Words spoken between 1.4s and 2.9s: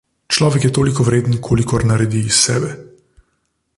kolikor naredi iz sebe.